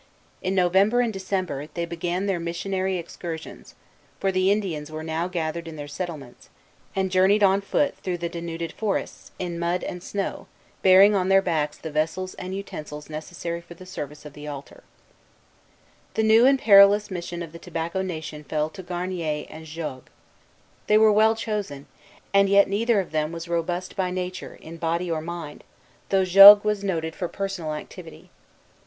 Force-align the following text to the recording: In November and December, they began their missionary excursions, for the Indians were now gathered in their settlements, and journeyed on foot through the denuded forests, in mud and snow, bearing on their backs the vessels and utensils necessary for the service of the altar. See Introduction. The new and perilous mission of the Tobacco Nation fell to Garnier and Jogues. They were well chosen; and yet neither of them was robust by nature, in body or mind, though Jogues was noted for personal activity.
In 0.41 0.55
November 0.55 1.01
and 1.01 1.13
December, 1.13 1.67
they 1.75 1.85
began 1.85 2.25
their 2.25 2.39
missionary 2.39 2.97
excursions, 2.97 3.75
for 4.19 4.31
the 4.31 4.49
Indians 4.51 4.89
were 4.89 5.03
now 5.03 5.27
gathered 5.27 5.67
in 5.67 5.75
their 5.75 5.87
settlements, 5.87 6.49
and 6.95 7.11
journeyed 7.11 7.43
on 7.43 7.61
foot 7.61 7.95
through 7.97 8.17
the 8.17 8.27
denuded 8.27 8.71
forests, 8.71 9.29
in 9.37 9.59
mud 9.59 9.83
and 9.83 10.01
snow, 10.01 10.47
bearing 10.81 11.13
on 11.13 11.29
their 11.29 11.39
backs 11.43 11.77
the 11.77 11.91
vessels 11.91 12.33
and 12.33 12.55
utensils 12.55 13.11
necessary 13.11 13.61
for 13.61 13.75
the 13.75 13.85
service 13.85 14.25
of 14.25 14.33
the 14.33 14.47
altar. 14.47 14.81
See 14.85 15.93
Introduction. 16.23 16.27
The 16.27 16.33
new 16.33 16.45
and 16.47 16.57
perilous 16.57 17.11
mission 17.11 17.43
of 17.43 17.51
the 17.51 17.59
Tobacco 17.59 18.01
Nation 18.01 18.43
fell 18.43 18.71
to 18.71 18.81
Garnier 18.81 19.45
and 19.51 19.67
Jogues. 19.67 20.09
They 20.87 20.97
were 20.97 21.11
well 21.13 21.35
chosen; 21.35 21.85
and 22.33 22.49
yet 22.49 22.67
neither 22.67 22.99
of 22.99 23.11
them 23.11 23.31
was 23.31 23.47
robust 23.47 23.95
by 23.95 24.09
nature, 24.09 24.55
in 24.59 24.77
body 24.77 25.11
or 25.11 25.21
mind, 25.21 25.63
though 26.09 26.25
Jogues 26.25 26.63
was 26.63 26.83
noted 26.83 27.15
for 27.15 27.27
personal 27.27 27.75
activity. 27.75 28.31